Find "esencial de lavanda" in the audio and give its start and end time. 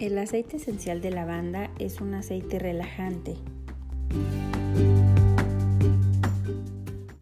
0.56-1.70